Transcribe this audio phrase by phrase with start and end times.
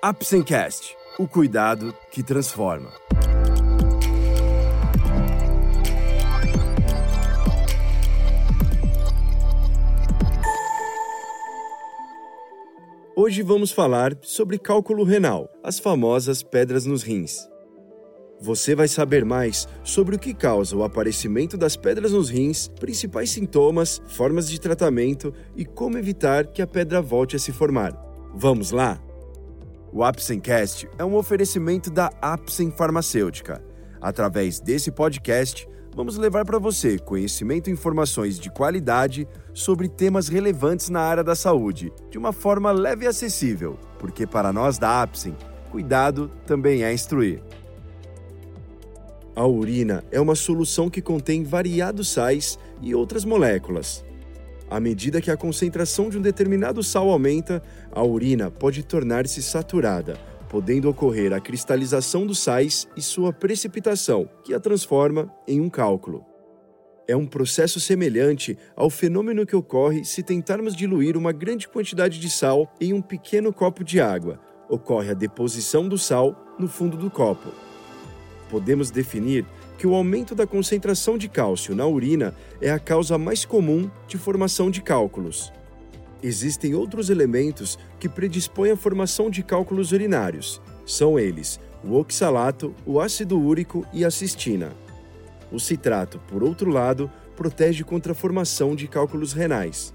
[0.00, 2.92] Apsencast, o cuidado que transforma.
[13.16, 17.48] Hoje vamos falar sobre cálculo renal, as famosas pedras nos rins.
[18.40, 23.30] Você vai saber mais sobre o que causa o aparecimento das pedras nos rins, principais
[23.30, 28.00] sintomas, formas de tratamento e como evitar que a pedra volte a se formar.
[28.32, 29.02] Vamos lá?
[29.90, 33.64] O Apsencast é um oferecimento da Apsen Farmacêutica.
[34.00, 40.90] Através desse podcast, vamos levar para você conhecimento e informações de qualidade sobre temas relevantes
[40.90, 45.34] na área da saúde, de uma forma leve e acessível, porque para nós da Apsen,
[45.70, 47.42] cuidado também é instruir.
[49.34, 54.04] A urina é uma solução que contém variados sais e outras moléculas.
[54.70, 60.18] À medida que a concentração de um determinado sal aumenta, a urina pode tornar-se saturada,
[60.48, 66.24] podendo ocorrer a cristalização dos sais e sua precipitação, que a transforma em um cálculo.
[67.06, 72.28] É um processo semelhante ao fenômeno que ocorre se tentarmos diluir uma grande quantidade de
[72.28, 74.38] sal em um pequeno copo de água.
[74.68, 77.48] Ocorre a deposição do sal no fundo do copo
[78.48, 79.44] podemos definir
[79.78, 84.18] que o aumento da concentração de cálcio na urina é a causa mais comum de
[84.18, 85.52] formação de cálculos.
[86.22, 90.60] Existem outros elementos que predispõem à formação de cálculos urinários.
[90.84, 94.72] São eles o oxalato, o ácido úrico e a cistina.
[95.52, 99.94] O citrato, por outro lado, protege contra a formação de cálculos renais.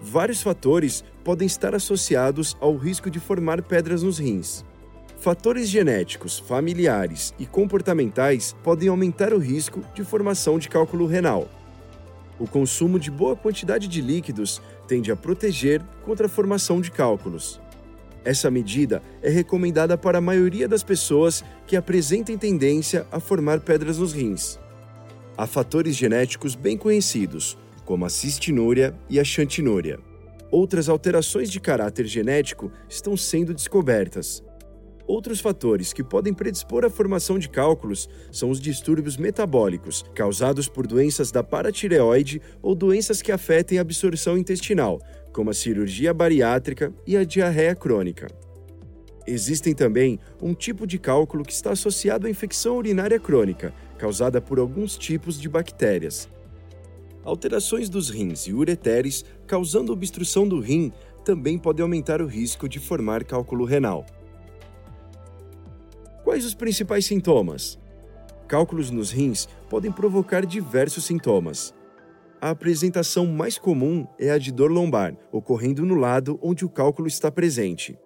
[0.00, 4.64] Vários fatores podem estar associados ao risco de formar pedras nos rins.
[5.24, 11.48] Fatores genéticos, familiares e comportamentais podem aumentar o risco de formação de cálculo renal.
[12.38, 17.58] O consumo de boa quantidade de líquidos tende a proteger contra a formação de cálculos.
[18.22, 23.96] Essa medida é recomendada para a maioria das pessoas que apresentem tendência a formar pedras
[23.96, 24.58] nos rins.
[25.38, 27.56] Há fatores genéticos bem conhecidos,
[27.86, 29.98] como a cistinúria e a xantinúria.
[30.50, 34.43] Outras alterações de caráter genético estão sendo descobertas.
[35.06, 40.86] Outros fatores que podem predispor à formação de cálculos são os distúrbios metabólicos, causados por
[40.86, 44.98] doenças da paratireoide ou doenças que afetem a absorção intestinal,
[45.30, 48.28] como a cirurgia bariátrica e a diarreia crônica.
[49.26, 54.58] Existem também um tipo de cálculo que está associado à infecção urinária crônica, causada por
[54.58, 56.28] alguns tipos de bactérias.
[57.22, 60.92] Alterações dos rins e ureteres causando obstrução do rim
[61.24, 64.04] também podem aumentar o risco de formar cálculo renal.
[66.24, 67.78] Quais os principais sintomas?
[68.48, 71.74] Cálculos nos rins podem provocar diversos sintomas.
[72.40, 77.06] A apresentação mais comum é a de dor lombar, ocorrendo no lado onde o cálculo
[77.06, 77.98] está presente.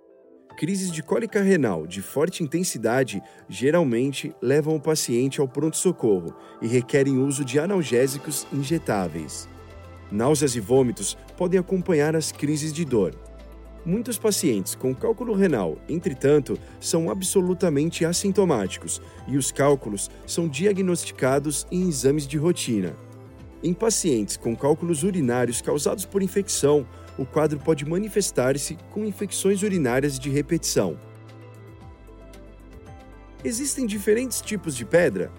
[0.57, 7.19] Crises de cólica renal de forte intensidade geralmente levam o paciente ao pronto-socorro e requerem
[7.19, 9.49] uso de analgésicos injetáveis.
[10.11, 13.15] Náuseas e vômitos podem acompanhar as crises de dor.
[13.89, 21.89] Muitos pacientes com cálculo renal, entretanto, são absolutamente assintomáticos e os cálculos são diagnosticados em
[21.89, 22.95] exames de rotina.
[23.63, 30.19] Em pacientes com cálculos urinários causados por infecção, o quadro pode manifestar-se com infecções urinárias
[30.19, 31.01] de repetição.
[33.43, 35.33] Existem diferentes tipos de pedra.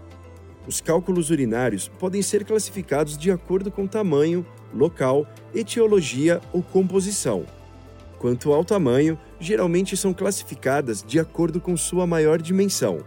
[0.66, 4.44] Os cálculos urinários podem ser classificados de acordo com tamanho,
[4.74, 7.46] local, etiologia ou composição.
[8.20, 13.00] Quanto ao tamanho, geralmente são classificadas de acordo com sua maior dimensão.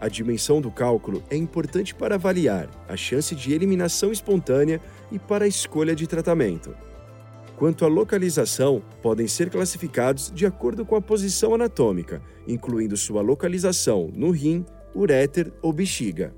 [0.00, 4.80] A dimensão do cálculo é importante para avaliar a chance de eliminação espontânea
[5.12, 6.74] e para a escolha de tratamento.
[7.56, 14.10] Quanto à localização, podem ser classificados de acordo com a posição anatômica, incluindo sua localização
[14.12, 14.64] no rim,
[14.96, 16.34] uréter ou bexiga.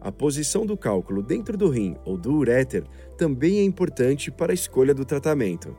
[0.00, 2.84] A posição do cálculo dentro do rim ou do uréter
[3.16, 5.74] também é importante para a escolha do tratamento.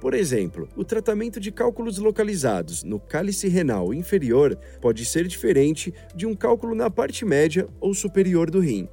[0.00, 6.26] Por exemplo, o tratamento de cálculos localizados no cálice renal inferior pode ser diferente de
[6.26, 8.88] um cálculo na parte média ou superior do rim.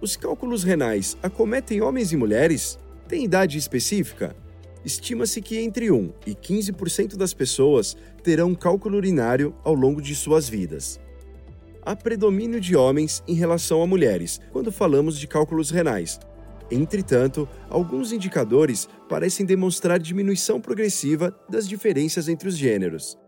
[0.00, 2.78] Os cálculos renais acometem homens e mulheres?
[3.08, 4.34] Tem idade específica?
[4.84, 10.48] Estima-se que entre 1 e 15% das pessoas terão cálculo urinário ao longo de suas
[10.48, 11.00] vidas.
[11.84, 16.18] Há predomínio de homens em relação a mulheres quando falamos de cálculos renais,
[16.74, 23.18] Entretanto, alguns indicadores parecem demonstrar diminuição progressiva das diferenças entre os gêneros.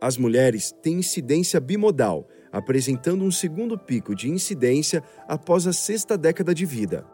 [0.00, 6.54] As mulheres têm incidência bimodal, apresentando um segundo pico de incidência após a sexta década
[6.54, 7.04] de vida.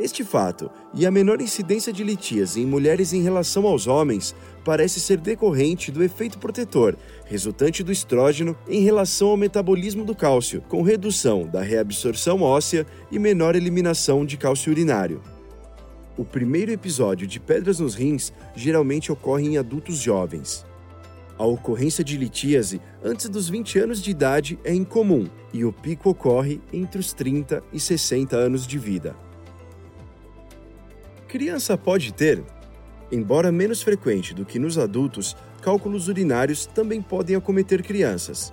[0.00, 4.98] Este fato e a menor incidência de litíase em mulheres em relação aos homens parece
[4.98, 10.80] ser decorrente do efeito protetor resultante do estrógeno em relação ao metabolismo do cálcio, com
[10.80, 15.20] redução da reabsorção óssea e menor eliminação de cálcio urinário.
[16.16, 20.64] O primeiro episódio de pedras nos rins geralmente ocorre em adultos jovens.
[21.38, 26.08] A ocorrência de litíase antes dos 20 anos de idade é incomum e o pico
[26.08, 29.14] ocorre entre os 30 e 60 anos de vida.
[31.30, 32.42] Criança pode ter,
[33.12, 38.52] embora menos frequente do que nos adultos, cálculos urinários também podem acometer crianças.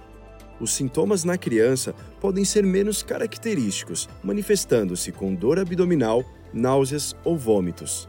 [0.59, 8.07] Os sintomas na criança podem ser menos característicos, manifestando-se com dor abdominal, náuseas ou vômitos.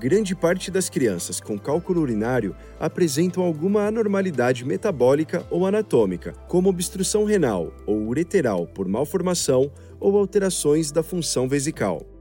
[0.00, 7.24] Grande parte das crianças com cálculo urinário apresentam alguma anormalidade metabólica ou anatômica, como obstrução
[7.24, 9.70] renal ou ureteral por malformação
[10.00, 12.17] ou alterações da função vesical.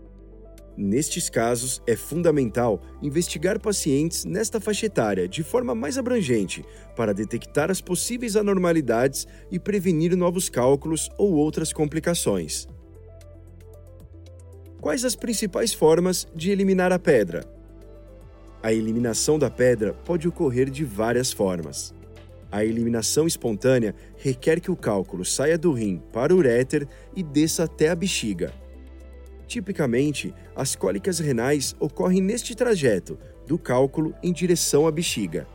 [0.78, 6.64] Nestes casos, é fundamental investigar pacientes nesta faixa etária de forma mais abrangente
[6.96, 12.68] para detectar as possíveis anormalidades e prevenir novos cálculos ou outras complicações.
[14.80, 17.44] Quais as principais formas de eliminar a pedra?
[18.62, 21.92] A eliminação da pedra pode ocorrer de várias formas.
[22.52, 27.64] A eliminação espontânea requer que o cálculo saia do rim para o uréter e desça
[27.64, 28.54] até a bexiga.
[29.48, 33.18] Tipicamente, as cólicas renais ocorrem neste trajeto,
[33.48, 35.48] do cálculo em direção à bexiga.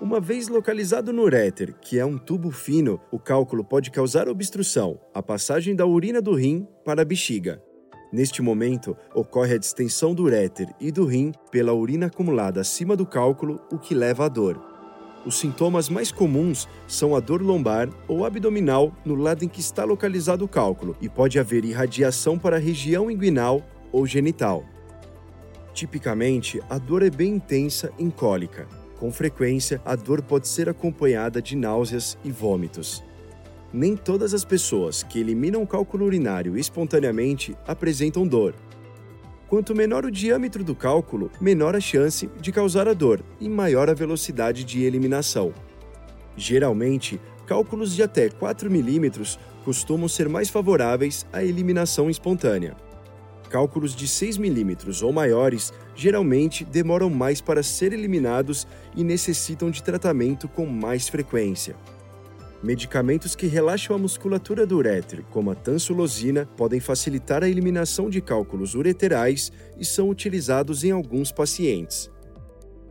[0.00, 5.00] Uma vez localizado no uréter, que é um tubo fino, o cálculo pode causar obstrução,
[5.12, 7.60] a passagem da urina do rim para a bexiga.
[8.12, 13.04] Neste momento, ocorre a distensão do uréter e do rim pela urina acumulada acima do
[13.04, 14.75] cálculo, o que leva à dor.
[15.26, 19.82] Os sintomas mais comuns são a dor lombar ou abdominal no lado em que está
[19.82, 24.64] localizado o cálculo, e pode haver irradiação para a região inguinal ou genital.
[25.74, 28.68] Tipicamente, a dor é bem intensa em cólica.
[29.00, 33.02] Com frequência, a dor pode ser acompanhada de náuseas e vômitos.
[33.72, 38.54] Nem todas as pessoas que eliminam o cálculo urinário espontaneamente apresentam dor,
[39.48, 43.88] Quanto menor o diâmetro do cálculo, menor a chance de causar a dor e maior
[43.88, 45.54] a velocidade de eliminação.
[46.36, 52.76] Geralmente, cálculos de até 4 milímetros costumam ser mais favoráveis à eliminação espontânea.
[53.48, 58.66] Cálculos de 6 milímetros ou maiores geralmente demoram mais para ser eliminados
[58.96, 61.76] e necessitam de tratamento com mais frequência.
[62.62, 68.20] Medicamentos que relaxam a musculatura do uréter, como a tansulosina, podem facilitar a eliminação de
[68.20, 72.10] cálculos ureterais e são utilizados em alguns pacientes.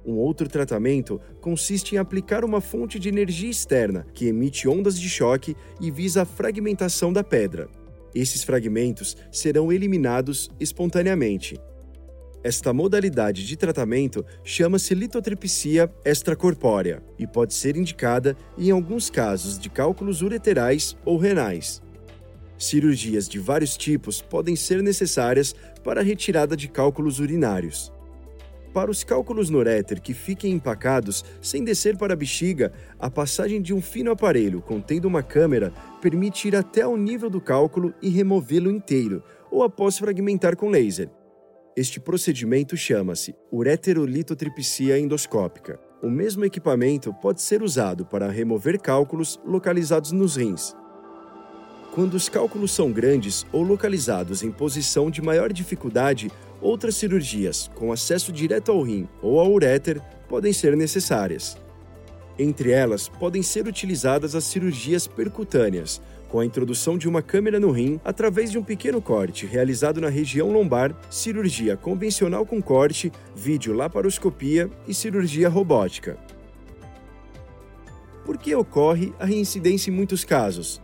[0.06, 5.10] Um outro tratamento consiste em aplicar uma fonte de energia externa que emite ondas de
[5.10, 7.68] choque e visa a fragmentação da pedra.
[8.14, 11.60] Esses fragmentos serão eliminados espontaneamente.
[12.46, 19.68] Esta modalidade de tratamento chama-se litotripsia extracorpórea e pode ser indicada em alguns casos de
[19.68, 21.82] cálculos ureterais ou renais.
[22.56, 27.92] Cirurgias de vários tipos podem ser necessárias para a retirada de cálculos urinários.
[28.72, 33.60] Para os cálculos no uréter que fiquem empacados sem descer para a bexiga, a passagem
[33.60, 38.10] de um fino aparelho contendo uma câmera permite ir até o nível do cálculo e
[38.10, 41.10] removê-lo inteiro, ou após fragmentar com laser.
[41.78, 45.78] Este procedimento chama-se ureterolitotripsia endoscópica.
[46.02, 50.74] O mesmo equipamento pode ser usado para remover cálculos localizados nos rins.
[51.94, 57.92] Quando os cálculos são grandes ou localizados em posição de maior dificuldade, outras cirurgias, com
[57.92, 61.58] acesso direto ao rim ou ao uréter, podem ser necessárias.
[62.40, 66.02] Entre elas, podem ser utilizadas as cirurgias percutâneas,
[66.36, 70.10] com a introdução de uma câmera no rim através de um pequeno corte realizado na
[70.10, 76.18] região lombar, cirurgia convencional com corte, videolaparoscopia e cirurgia robótica.
[78.26, 80.82] Por que ocorre a reincidência em muitos casos?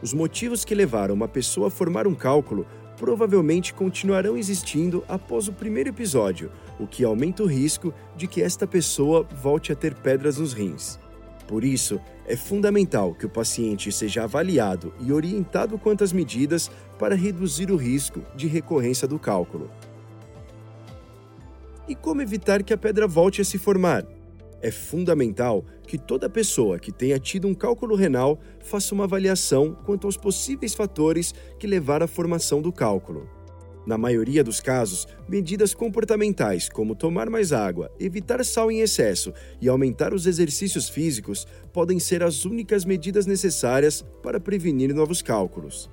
[0.00, 2.64] Os motivos que levaram uma pessoa a formar um cálculo
[2.96, 8.64] provavelmente continuarão existindo após o primeiro episódio, o que aumenta o risco de que esta
[8.64, 11.01] pessoa volte a ter pedras nos rins.
[11.52, 17.14] Por isso, é fundamental que o paciente seja avaliado e orientado quanto às medidas para
[17.14, 19.70] reduzir o risco de recorrência do cálculo.
[21.86, 24.06] E como evitar que a pedra volte a se formar?
[24.62, 30.06] É fundamental que toda pessoa que tenha tido um cálculo renal faça uma avaliação quanto
[30.06, 33.28] aos possíveis fatores que levaram à formação do cálculo.
[33.84, 39.68] Na maioria dos casos, medidas comportamentais como tomar mais água, evitar sal em excesso e
[39.68, 45.90] aumentar os exercícios físicos podem ser as únicas medidas necessárias para prevenir novos cálculos.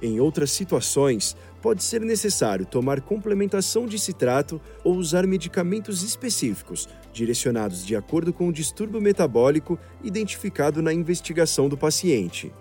[0.00, 7.84] Em outras situações, pode ser necessário tomar complementação de citrato ou usar medicamentos específicos, direcionados
[7.84, 12.52] de acordo com o distúrbio metabólico identificado na investigação do paciente.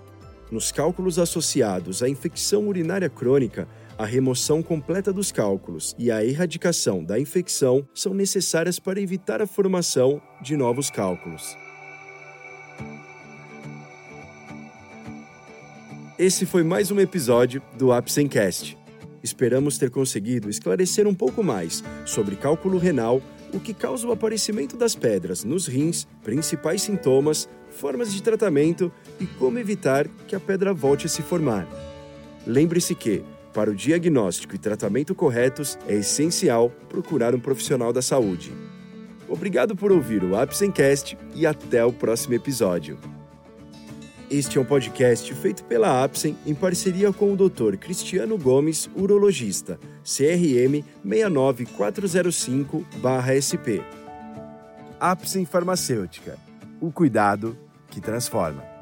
[0.49, 7.03] Nos cálculos associados à infecção urinária crônica, a remoção completa dos cálculos e a erradicação
[7.03, 11.55] da infecção são necessárias para evitar a formação de novos cálculos.
[16.19, 18.77] Esse foi mais um episódio do Apsencast.
[19.23, 23.21] Esperamos ter conseguido esclarecer um pouco mais sobre cálculo renal,
[23.53, 29.25] o que causa o aparecimento das pedras nos rins, principais sintomas, formas de tratamento e
[29.25, 31.67] como evitar que a pedra volte a se formar.
[32.45, 33.23] Lembre-se que,
[33.55, 38.51] para o diagnóstico e tratamento corretos, é essencial procurar um profissional da saúde.
[39.29, 42.97] Obrigado por ouvir o Apsencast e até o próximo episódio.
[44.29, 47.77] Este é um podcast feito pela Apsen em parceria com o Dr.
[47.77, 53.81] Cristiano Gomes, urologista, CRM 69405-SP.
[54.99, 56.37] Apsen Farmacêutica.
[56.81, 57.57] O cuidado
[57.89, 58.74] que transforma.